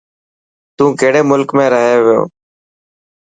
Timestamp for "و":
2.05-2.07